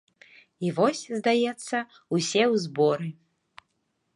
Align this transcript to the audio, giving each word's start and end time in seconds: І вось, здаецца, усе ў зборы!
І 0.67 0.69
вось, 0.77 1.01
здаецца, 1.19 1.77
усе 2.17 2.41
ў 2.53 2.55
зборы! 2.65 3.09